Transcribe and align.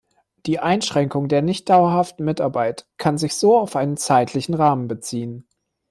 Die 0.47 0.57
Einschränkung 0.57 1.27
der 1.27 1.43
nicht 1.43 1.69
dauerhaften 1.69 2.23
Mitarbeit 2.25 2.87
kann 2.97 3.19
sich 3.19 3.35
so 3.35 3.55
auf 3.59 3.75
einen 3.75 3.97
zeitlichen 3.97 4.55
Rahmen 4.55 4.87
beziehen. 4.87 5.45